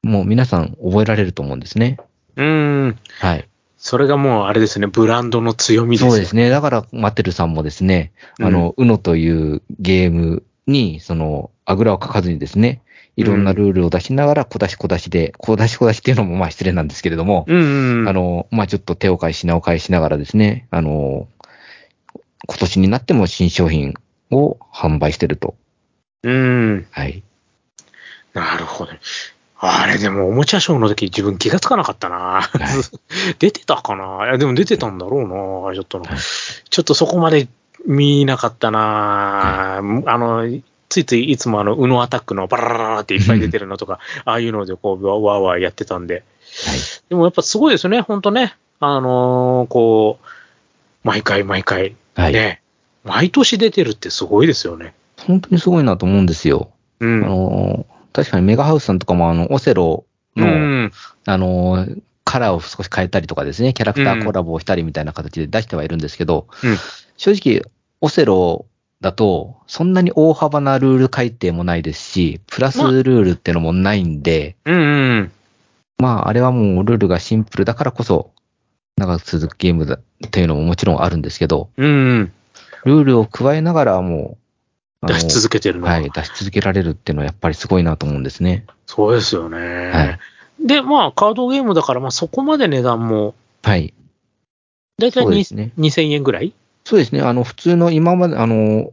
[0.05, 1.97] もう皆さん覚えられると思うんですね。
[2.37, 2.97] うん。
[3.19, 3.49] はい。
[3.85, 6.51] それがもうあれですね、ブランドの強みですそうですね。
[6.51, 12.81] だから、マテルさんもですね、あの、うのというゲームに、その、あぐらをかかずにですね、
[13.16, 18.09] いろんなルールを出しながら、小出し小出しで、小出し小出しっていうのもまあ失礼なんですけれども、うんうん。
[18.09, 21.27] あの、まあちょっと手を変え品を変えしながらですね、あの、
[22.47, 23.95] 今年になっても新商品
[24.31, 25.57] を販売してると。
[26.23, 26.87] うん。
[26.92, 27.25] はい。
[28.33, 28.92] なるほど。
[29.64, 32.40] あれでもおもちゃショーの時自分気がつかなかったな。
[33.38, 34.27] 出てたかな？
[34.27, 35.75] いやでも出てたんだろうな。
[35.75, 37.46] ちょっとなはいちょっとそこまで
[37.87, 39.77] 見なかったな。
[39.77, 40.48] あの、
[40.88, 46.14] ついついいつもあの、ウノアタックのバララララっていっぱい出てるのとか、ああいうのでこう、わーわーわーやってたんで。
[46.14, 46.25] はい。
[47.09, 48.57] でもやっぱすごいですよね、ほんとね。
[48.81, 50.27] あのーこう、
[51.05, 52.33] 毎回毎回、はい。
[52.33, 52.61] ね。
[53.05, 54.94] 毎年出てるってすごいですよね。
[55.27, 56.68] 本当にすごいなと思うんですよ。
[57.01, 57.20] あうん。
[57.20, 60.05] の、確かにメガハウスさんとかもあの、オセロ
[60.37, 60.92] の、うん。
[61.27, 61.87] あの、
[62.25, 66.77] カラーを少し変えたりとかですね、キャラクターコラボをしたりみたいな形で出してはいるんですけど、うん
[67.16, 67.62] 正直、
[68.01, 68.66] オセロ
[69.01, 75.33] だと、そんなに大幅なルール改定もないですし、プラスルールってのもないんで、うんうん。
[75.98, 78.33] まあ、あれはもうルールがシンプルだからこそ、
[78.96, 82.33] 長く続くゲームだっていうのももちろんあるんですけど、うんうん。
[82.85, 84.42] ルールを加えながらもう、
[85.05, 88.65] 出し続けてるのははい、出し続けられるっていうのはやっぱりすごいなと思うんですね。
[88.87, 89.59] そうですよね。
[89.91, 90.19] はい
[90.61, 93.93] で、まあ、カードゲームだから、まあ、そこまで値段も、はい。
[94.99, 95.73] だいたいそうですね。
[95.77, 96.53] 2000円ぐらい？
[96.85, 97.21] そうですね。
[97.21, 98.93] あの、普通の今まで、あの、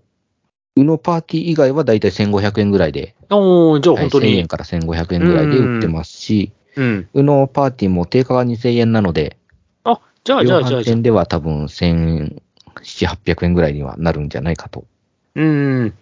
[0.75, 4.47] ウノパーティー以外はだいたい1500円ぐらいで、おーじゃあはい本当1000円に。
[4.47, 7.09] から1500円ぐらいで売ってますし、うん。
[7.13, 9.37] ウノパーティーも定価が2000円なので、
[9.83, 12.41] あ、じゃあ、じゃ量あ、じゃあ、じゃあ販店では多分1700、
[12.83, 14.85] 800円ぐらいにはなるんじゃないかと。
[15.35, 15.93] うん。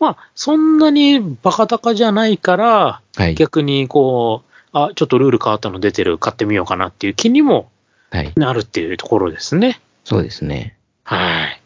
[0.00, 3.34] まあ、そんなにバカ高じゃないから、はい。
[3.34, 7.70] 逆にこう、あ、ちょっとルール変わったの出てる、買ってみようかなっていう気にも
[8.10, 8.32] はい。
[8.36, 9.80] なるっていうところですね。
[10.04, 10.76] そうですね。
[11.04, 11.60] はい。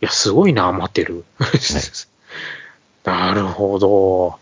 [0.00, 1.24] いや、すごいな、待ってる。
[3.04, 4.38] なるほど。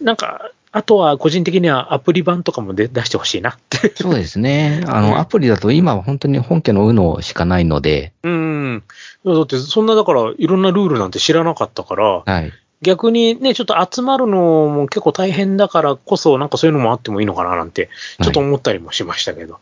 [0.00, 3.92] なんか、あとは個人的にはアプリ版とかもで出してほしいなって。
[3.94, 4.82] そうですね。
[4.90, 8.82] あうんの、アプリだと今は本当に本家のウノしかないので、うん。
[9.24, 12.52] だって、そんなだから、いろんなルールなんて知らなかったから、はい。
[12.82, 17.88] 逆にね、ちょっと集まるのも結構大変だからこそ、なんかそういうのもあってもいいのかななんて、
[18.20, 19.58] ちょっとはい思ったりもしましたけど。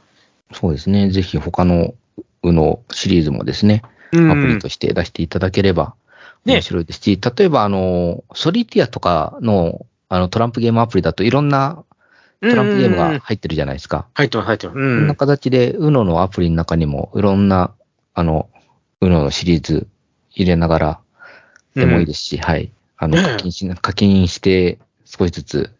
[0.54, 1.10] そうですね。
[1.10, 1.92] ぜひ他の
[2.42, 5.94] ウノシリーズもですね、うんアプリとして出していただければ
[6.44, 11.84] ね面白いですし、例えばあの、ソリティアとかのあのトランプゲームアプリだといろんな
[12.42, 14.06] トランプゲームが入ってるじゃないですか。
[14.12, 14.76] 入ってます、入ってます。
[14.76, 17.72] うこんなん形で UNO のアプリの中にもいろんな、
[18.12, 18.50] あの、
[19.00, 19.86] UNO のシリーズ
[20.32, 21.00] 入れながら
[21.74, 22.70] でもいいですし、はい。
[22.98, 25.70] あの、課金し、課金して少しずつ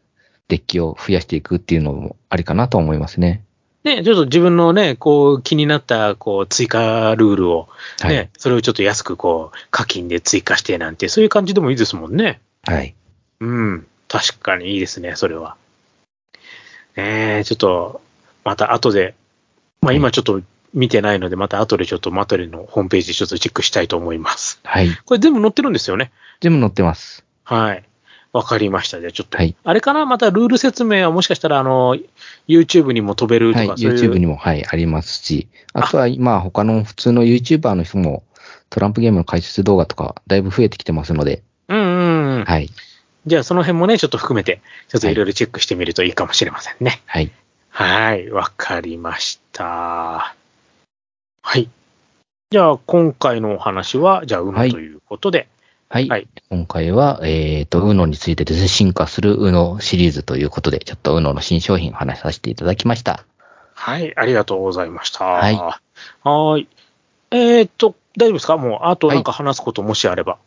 [0.49, 3.45] デッキを増やしていくっていうのもありかなと思いますね。
[3.85, 7.69] ね、ちょっと自分のね、こう、気になった、こう、追加ルールを、
[8.09, 8.31] ね、はい。
[8.39, 12.41] それをちょっと安く、こう、課金で追加してなんて、そういう感じでもいいですもんね。
[12.63, 12.95] はい。
[13.41, 13.87] うん。
[14.13, 15.57] 確かにいいですね、それは。
[16.97, 18.03] ねえ、ちょっと、
[18.45, 19.15] また後で、
[19.81, 20.43] まあはい今ちょっと
[20.75, 24.61] 見てないので、また後でちょっとマトリのホームページちょっとチェックしたいと思います。
[24.65, 24.89] はい。
[25.07, 26.13] これ全部載ってるんですよね？
[26.41, 27.25] 全部載ってます。
[27.45, 27.83] はい。
[28.33, 29.01] わかりました。
[29.01, 30.05] じゃあちょっと、はいあれかな？
[30.05, 31.97] またルール説明はもしかしたら、あの、
[32.47, 33.79] YouTube にも飛べるとか、はい。
[33.79, 34.13] そういう。
[34.13, 38.23] YouTube にも、はい、ありますし、あとは今、他の普通の YouTuber の人も、
[38.71, 42.45] トランプゲームの解説動画とか、だいぶ増えてきてますので、うんうんうん。
[42.45, 42.71] はい。
[43.27, 47.03] じゃあその辺もね、ちょっと含めて、ちょっといろいろチェックしてみるといいかもしれませんね。
[47.07, 47.31] はい。
[47.69, 50.35] はい、わかりました。
[51.43, 51.69] はい。
[52.51, 55.49] じゃあ、今回のお話は、じゃあ、うはいむということで、
[55.89, 56.09] はい。
[56.09, 63.25] はい今回は、えっ、と、UNO についてですね、進化する UNO シリーズということで、ちょっと UNO の新商品を話させていただきました。
[63.75, 65.25] はい、ありがとうございました。
[65.25, 66.69] はいはーい。
[67.31, 68.57] えーっと、大丈夫ですか？
[68.59, 70.33] もう、あとなんか話すこともしあれば。
[70.33, 70.41] はい。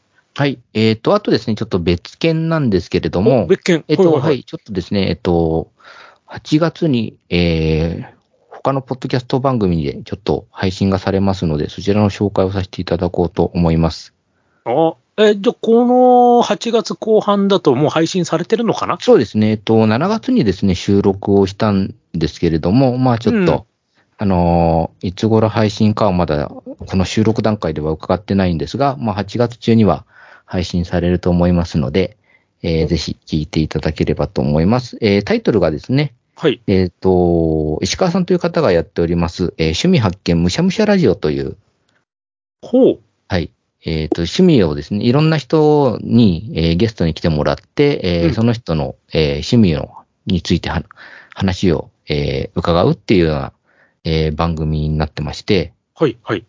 [0.73, 3.43] えっ、と、あとですね、ちょっと別件なんですけれども。
[3.43, 3.86] お、別件。
[3.88, 5.71] えっ、と、ははいい、ちょっとですね、えっ、と、
[6.27, 8.15] 8月に、えー、
[8.49, 14.13] 他のポッドキャスト番組でちょっと配信がされますので、そちらの紹介をさせていただこうと思います。
[14.65, 18.97] あ、え、じゃあ、この8月後半だともう配信されてるのかな？
[18.99, 23.63] そうですね、えっと、7月にですね、収録をしたんですけれども、まあちょっと、うん。
[24.17, 30.05] あのーいつ頃配信かはまだ、この収録段階では伺ってないんですが、まあ8月中には
[30.45, 32.17] 配信されると思いますので、
[32.61, 34.97] えーぜひ聞いていただければと思います。
[35.01, 36.61] えータイトルがですね、はい。
[36.67, 41.57] えっ、と、石川さんという方がやっております、えー趣味発見むしゃむしゃラジオという、
[42.61, 42.99] ほう。
[43.27, 43.51] はい。
[43.85, 50.83] えっ、と、趣味をですね、いろんな人に、えーゲストに来てもらって、えーうんその人の、えー趣味のについては
[51.33, 53.53] 話を、えー伺うっていうような、
[54.03, 56.45] えー番組になってまして、はい、はい。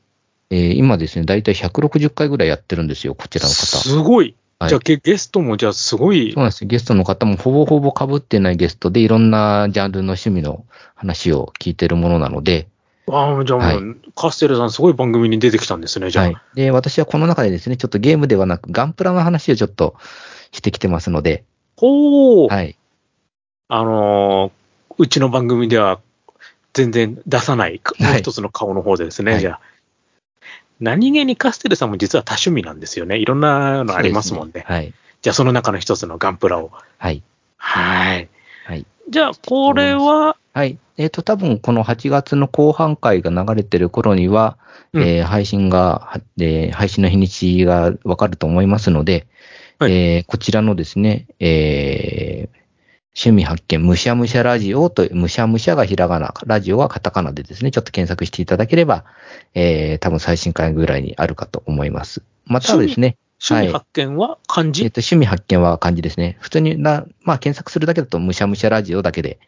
[0.51, 3.55] えー今ですね、だいたい160回ぐらいやってるんですよ、こちらの方。
[3.55, 4.34] すごい。
[4.59, 6.42] はいじゃあ、ゲゲストもじゃあすごいそう。
[6.42, 6.68] なんですよ。
[6.68, 12.66] ゲストの方もほぼほぼ被ってないゲストで、いろんなジャンルの趣味の話を聞いてるものなので、
[13.09, 16.24] ああ、じゃあもう、はいカステルさんすごい番組に出てきたんですね、じゃあ。
[16.24, 16.36] はい。
[16.55, 19.94] で、私はこの中でですね、ちょっとゲームではなく、ガンプラの話をちょっと
[20.53, 21.44] してきてますので、
[21.76, 22.49] ほう。
[22.49, 22.76] はい。
[23.68, 24.53] あのー
[24.99, 26.01] うちの番組では
[26.72, 29.61] 全然出さない、もうはい一つの顔の方でですね、はいじゃあ。
[30.81, 33.18] 何気にカステルさんも実は多趣味なんですよね。
[33.18, 34.64] いろんなのありますもんね。
[34.66, 34.93] はい。
[35.22, 36.70] じゃあ、その中の一つのガンプラを。
[36.99, 37.22] はい。
[37.57, 38.29] はい。
[38.66, 38.87] はい。
[39.09, 40.79] じゃあ、これは、はい。
[40.99, 44.59] えっ、と、多分この8月の後半回が流れてる頃には、
[44.93, 49.27] うんえー配信が、はえー配信の日にちがわかると思いますので、
[49.79, 52.66] はいえーこちらのですね、えー
[53.17, 59.05] 趣味発見、むしゃむしゃラジオと、むしゃむしゃがひらがな、ラジオはカタカナでですね、ちょっと検索していただければ、
[59.55, 62.23] えー多分最新回ぐらいにあるかと思います。
[62.45, 66.37] またはですね、趣味発見は漢字、えっ、と、趣味発見は漢字ですね。
[66.41, 69.39] 普通にな、まあ、検索するだけだと、むしゃむしゃラジオだけで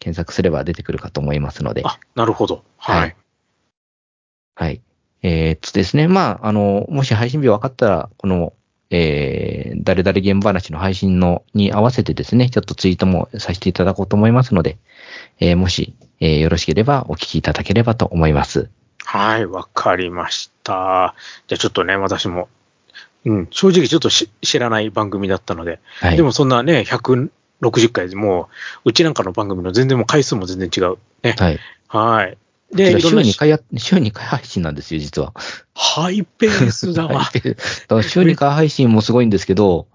[0.00, 1.82] 検索すれば出てくるかと思いますので。
[1.84, 2.64] あ、なるほど。
[2.76, 3.00] はい。
[3.00, 3.16] はい
[4.54, 4.82] はい。
[5.22, 8.52] えーっとですね、まあ、あの、もし配信日分かったら、この、
[8.94, 14.76] えー、誰々現話の配信の、に合わせてですね、ちょっとツイートもさせていただこうと思いますので、
[15.40, 18.68] えーもし、えーよろしければお聞きいただければと思います。
[19.04, 21.14] はい、わかりました。
[21.48, 22.48] じゃあちょっとね、私も、
[23.24, 26.16] うん、正直ちょっとし知らない番組だったので、はい。
[26.16, 28.48] でもそんなね、160回でも
[28.84, 30.98] う、うちなんかの番組の全然もう回数も全然違う。
[31.22, 31.34] ね。
[31.38, 31.58] はい。
[31.88, 32.38] はい。
[32.72, 35.34] で、週んな2回や、週2回配信なんですよ、実は。
[35.74, 37.20] ハイペースだわ。
[37.24, 37.56] はい
[37.88, 39.86] だ週2回配信もすごいんですけど、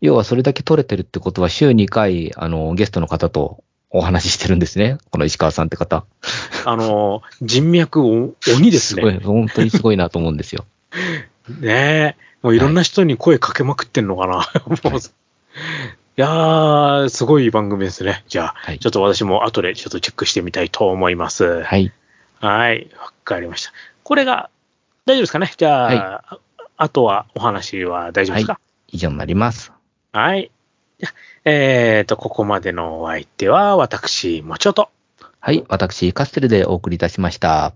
[0.00, 4.98] 要はそれだけ撮れてるってことは、週2回、あの、ゲストの方とお話ししてるんですね。
[5.10, 6.04] この石川さんって方。
[6.64, 9.20] あの、人脈お鬼ですごい、ね。
[9.22, 10.64] 本当にすごいなと思うんですよ。
[11.60, 12.16] ねえ。
[12.42, 14.50] もういろんな人に声かけまくってんのかな。
[14.90, 15.00] もう
[16.16, 18.24] いやー、すごい番組ですね。
[18.28, 21.62] じゃあ、はいちょっと私も後でちょっとチェックしてみたいと思います。
[21.62, 21.92] はい。
[22.46, 23.72] はい、わかりました。
[24.02, 24.50] これが、
[25.06, 25.52] 大丈夫ですかね？
[25.56, 26.38] じゃあ、あ
[26.76, 28.60] あとはお話は大丈夫ですか？
[28.88, 29.72] 以上になります。
[30.12, 30.50] はい。
[31.44, 34.90] えっ、と、ここまでのお相手は、私、もちょと。
[35.40, 35.64] はい。
[35.68, 37.72] 私、カステルでお送りいたしました。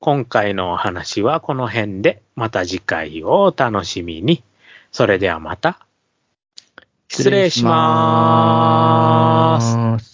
[0.00, 4.42] 今回のお話はこの辺で、また次回をお楽しみに。
[4.90, 5.86] それではまた。
[7.08, 9.58] 失礼しま
[10.00, 10.04] す。
[10.04, 10.11] す。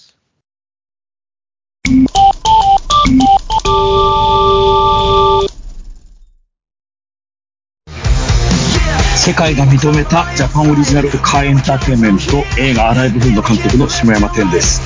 [9.28, 14.80] 世界が認めたジャパンオリジナルカーエンターテインメント映画アライブフード監督の下山天です。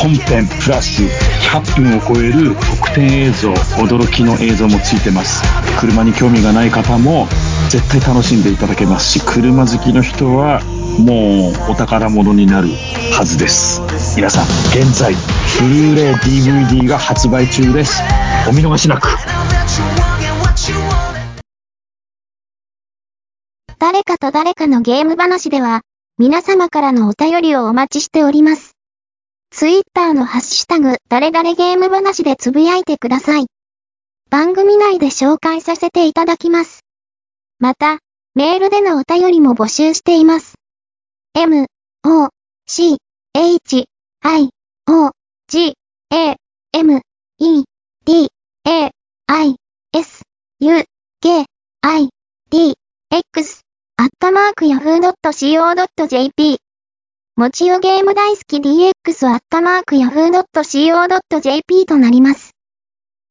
[0.00, 5.42] 本編プラス100分を超える特典映像驚きの映像もついてます。
[5.80, 7.26] 車に興味がない方も
[7.70, 10.62] 絶対楽しんでいただけますし車好きの人は
[11.00, 12.68] もうお宝物になる
[13.14, 13.82] はずです。
[14.14, 14.44] 皆さん
[14.78, 15.12] 現在
[15.58, 18.00] ブルーレイ DVD が発売中です。
[18.48, 19.08] お見逃しなく。
[23.80, 25.82] 誰かと誰かのゲーム話では、
[26.18, 28.72] 皆様からのお便りをお待ちしております。
[29.50, 33.46] ツイッターのハッシュタグ、誰々ゲーム話でつぶやいてください。
[34.30, 36.80] 番組内で紹介させていただきます。
[37.60, 38.00] また、
[38.34, 40.56] メールでのお便りも募集しています。
[41.34, 41.66] m,
[42.04, 42.28] o,
[42.66, 42.96] c,
[43.32, 43.86] h,
[44.22, 44.50] i,
[44.88, 45.10] o,
[45.46, 45.74] g,
[46.10, 46.36] a,
[46.72, 47.00] m,
[47.38, 47.64] e,
[48.04, 48.28] d,
[48.64, 48.90] a,
[49.28, 49.56] i,
[49.92, 50.22] s,
[50.58, 50.84] u,
[51.20, 51.46] k,
[51.82, 52.08] i,
[52.50, 52.74] d,
[53.10, 53.67] x
[54.00, 56.58] アットマーク yahoo.co.jp
[57.34, 58.92] もちよゲーム大好き DX
[59.26, 62.57] アットマーク yahoo.co.jp となります。